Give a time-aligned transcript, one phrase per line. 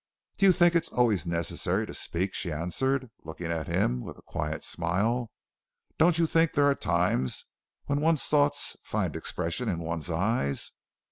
[0.39, 4.17] "Do you think it is always necessary to speak?" she answered, looking at him with
[4.17, 5.29] a quiet smile.
[5.99, 7.45] "Don't you think there are times
[7.85, 10.71] when one's thoughts find expression in one's eyes?